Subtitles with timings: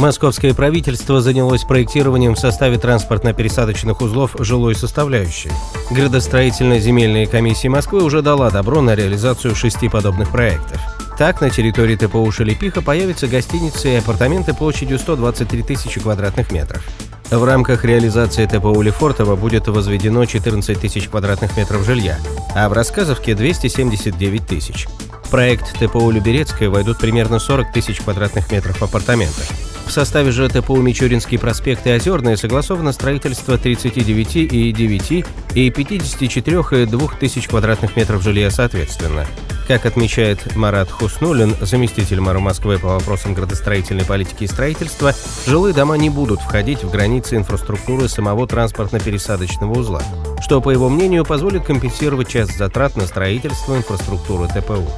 [0.00, 5.50] Московское правительство занялось проектированием в составе транспортно-пересадочных узлов жилой составляющей.
[5.90, 10.80] Градостроительная земельная комиссия Москвы уже дала добро на реализацию шести подобных проектов.
[11.18, 16.82] Так, на территории ТПУ Шелепиха появятся гостиницы и апартаменты площадью 123 тысячи квадратных метров.
[17.30, 22.18] В рамках реализации ТПУ Лефортово будет возведено 14 тысяч квадратных метров жилья,
[22.54, 24.88] а в Рассказовке 279 тысяч.
[25.24, 29.69] В проект ТПУ Люберецкая войдут примерно 40 тысяч квадратных метров апартаментов.
[29.90, 35.24] В составе же ТПУ Мичуринский проспект и Озерное согласовано строительство 39 и 9
[35.56, 39.26] и 54 и 2 тысяч квадратных метров жилья соответственно.
[39.66, 45.12] Как отмечает Марат Хуснулин, заместитель мэра Москвы по вопросам градостроительной политики и строительства,
[45.44, 50.04] жилые дома не будут входить в границы инфраструктуры самого транспортно-пересадочного узла,
[50.40, 54.88] что, по его мнению, позволит компенсировать часть затрат на строительство инфраструктуры ТПУ.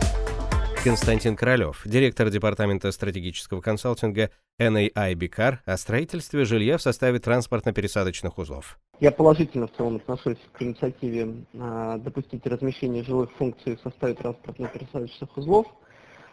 [0.85, 8.81] Константин Королев, директор Департамента стратегического консалтинга NAI Бикар о строительстве жилья в составе транспортно-пересадочных узлов.
[8.99, 15.29] Я положительно в целом отношусь к инициативе э, допустить размещение жилых функций в составе транспортно-пересадочных
[15.37, 15.69] узлов.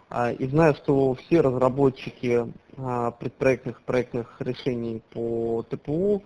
[0.09, 6.23] Э, и знаю, что все разработчики э, предпроектных проектных решений по ТПУ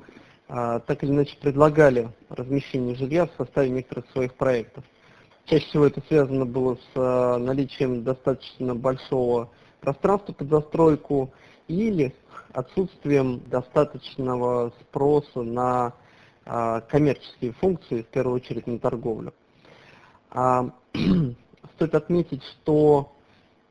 [0.48, 4.84] так или иначе предлагали размещение жилья в составе некоторых своих проектов.
[5.46, 9.50] Чаще всего это связано было с э, наличием достаточно большого
[9.82, 11.34] пространства под застройку
[11.68, 12.16] или
[12.54, 15.94] отсутствием достаточного спроса на
[16.46, 19.34] а, коммерческие функции, в первую очередь на торговлю.
[20.30, 20.70] А,
[21.76, 23.14] стоит отметить, что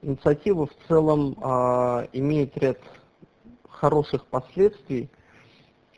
[0.01, 2.79] инициатива в целом а, имеет ряд
[3.69, 5.11] хороших последствий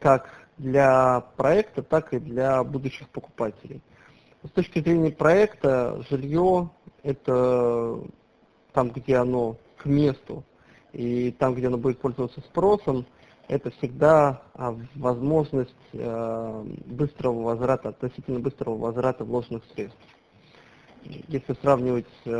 [0.00, 0.28] как
[0.59, 3.81] для проекта, так и для будущих покупателей.
[4.44, 6.69] С точки зрения проекта, жилье–
[7.03, 7.99] это
[8.75, 10.44] там, где оно к месту,
[10.93, 13.06] и там, где оно будет пользоваться спросом,
[13.49, 19.99] это всегда а, возможность э, быстрого возврата, относительно быстрого возврата вложенных средств.
[21.04, 22.31] Если сравнивать э,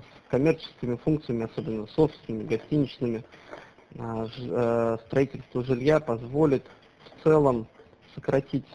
[0.00, 3.24] с коммерческими функциями, особенно с гостиничными,
[3.94, 6.64] э, строительство жилья позволит
[7.04, 7.66] в целом
[8.14, 8.68] сократить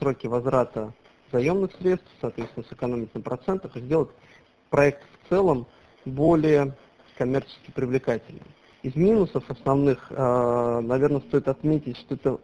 [0.00, 0.92] сроки возврата
[1.32, 4.10] заемных средств, соответственно, сэкономить на процентах и сделать
[4.70, 5.66] проект в целом
[6.04, 6.74] более
[7.16, 8.44] коммерчески привлекательным.
[8.82, 12.38] Из минусов основных, э, наверное, стоит отметить, что это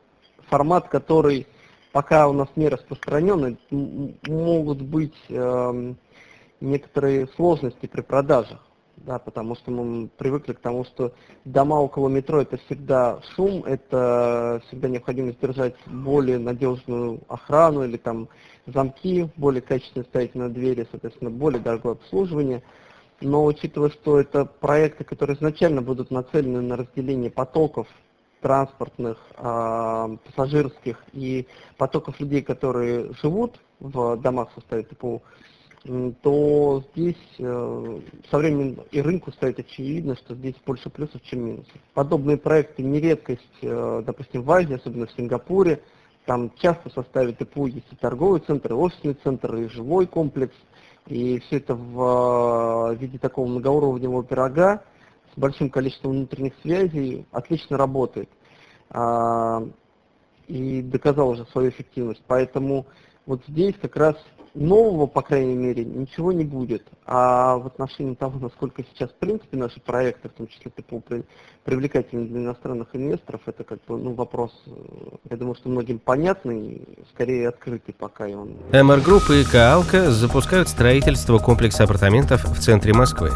[0.48, 1.46] формат, который
[1.92, 5.96] пока у нас не распространен, могут быть эм,
[6.60, 8.60] некоторые сложности при продажах
[8.96, 11.12] да, потому что мы привыкли к тому, что
[11.44, 18.28] дома около метро это всегда шум, это всегда необходимость держать более надежную охрану или там
[18.66, 22.62] замки, более качественно ставить на двери, соответственно, более дорогое обслуживание.
[23.20, 27.86] Но учитывая, что это проекты, которые изначально будут нацелены на разделение потоков
[28.40, 31.46] транспортных, э, пассажирских и
[31.78, 35.22] потоков людей, которые живут в домах в составе ТПУ,
[36.22, 38.00] то здесь э,
[38.30, 41.72] со временем и рынку станет очевидно, что здесь больше плюсов, чем минусов.
[41.92, 45.82] Подобные проекты не редкость, э, допустим, в Азии, особенно в Сингапуре.
[46.24, 50.56] Там часто в составе ТПУ есть и торговый центр, и офисный центр, и жилой комплекс.
[51.06, 54.82] И все это в э, виде такого многоуровневого пирога
[55.34, 58.30] с большим количеством внутренних связей отлично работает.
[58.88, 59.62] А,
[60.46, 62.22] и доказал уже свою эффективность.
[62.26, 62.86] Поэтому
[63.26, 64.16] вот здесь как раз
[64.54, 66.86] нового, по крайней мере, ничего не будет.
[67.06, 71.02] А в отношении того, насколько сейчас, в принципе, наши проекты, в том числе ТПУ,
[71.64, 74.70] привлекательны для иностранных инвесторов, это как бы ну, вопрос, э,
[75.30, 76.82] я думаю, что многим понятный,
[77.12, 78.26] скорее открытый пока.
[78.26, 78.56] И он...
[78.72, 83.30] MR Group и Coalco запускают строительство комплекса апартаментов в центре Москвы.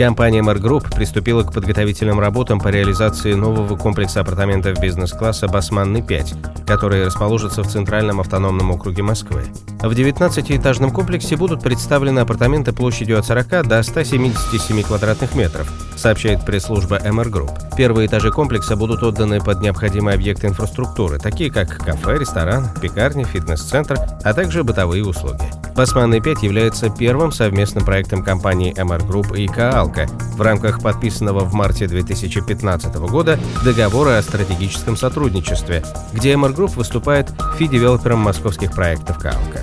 [0.00, 7.04] Компания MR Group приступила к подготовительным работам по реализации нового комплекса апартаментов бизнес-класса «Басманный-5», который
[7.04, 9.42] расположится в Центральном автономном округе Москвы.
[9.82, 16.96] В 19-этажном комплексе будут представлены апартаменты площадью от 40 до 177 квадратных метров, сообщает пресс-служба
[16.96, 17.76] MR Group.
[17.76, 23.98] Первые этажи комплекса будут отданы под необходимые объекты инфраструктуры, такие как кафе, ресторан, пекарня, фитнес-центр,
[24.24, 25.59] а также бытовые услуги.
[25.80, 31.54] Басманный 5 является первым совместным проектом компании MR Group и Каалка в рамках подписанного в
[31.54, 35.82] марте 2015 года договора о стратегическом сотрудничестве,
[36.12, 39.62] где MR Group выступает фи-девелопером московских проектов Каалка.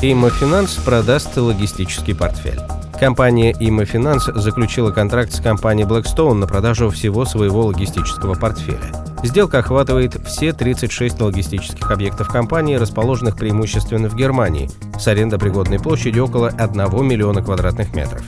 [0.00, 2.60] Иммофинанс продаст логистический портфель.
[3.00, 9.05] Компания Иммофинанс заключила контракт с компанией Blackstone на продажу всего своего логистического портфеля.
[9.26, 14.70] Сделка охватывает все 36 логистических объектов компании, расположенных преимущественно в Германии,
[15.00, 18.22] с арендопригодной площадью около 1 миллиона квадратных метров.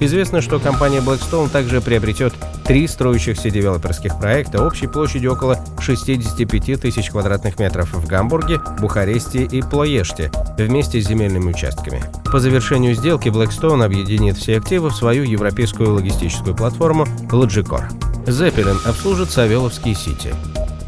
[0.00, 7.10] Известно, что компания Blackstone также приобретет три строящихся девелоперских проекта общей площадью около 65 тысяч
[7.10, 12.02] квадратных метров в Гамбурге, Бухаресте и Плоеште вместе с земельными участками.
[12.32, 18.09] По завершению сделки Blackstone объединит все активы в свою европейскую логистическую платформу Logicor.
[18.26, 20.34] Zeppelin обслужит Савеловский Сити.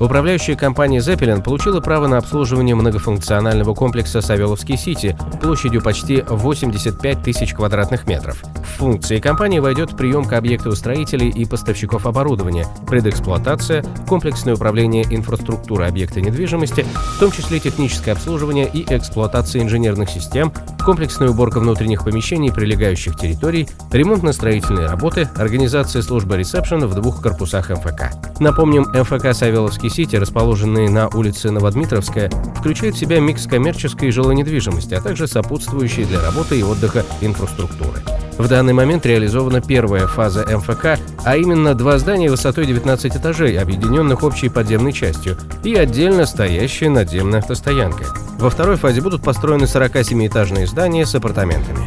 [0.02, 7.54] Управляющая компания Zeppelin получила право на обслуживание многофункционального комплекса Савеловский Сити площадью почти 85 тысяч
[7.54, 8.42] квадратных метров.
[8.42, 16.20] В функции компании войдет приемка объектов строителей и поставщиков оборудования, предэксплуатация, комплексное управление инфраструктурой объекта
[16.20, 16.84] недвижимости,
[17.16, 20.52] в том числе техническое обслуживание и эксплуатация инженерных систем,
[20.84, 27.70] комплексная уборка внутренних помещений и прилегающих территорий, ремонтно-строительные работы, организация службы ресепшена в двух корпусах
[27.70, 28.10] МФК.
[28.40, 34.34] Напомним, МФК Савеловский Сити, расположенный на улице Новодмитровская, включает в себя микс коммерческой и жилой
[34.34, 38.00] недвижимости, а также сопутствующие для работы и отдыха инфраструктуры.
[38.38, 44.22] В данный момент реализована первая фаза МФК, а именно два здания высотой 19 этажей, объединенных
[44.22, 48.06] общей подземной частью, и отдельно стоящая надземная автостоянка.
[48.38, 51.86] Во второй фазе будут построены 47-этажные здания с апартаментами.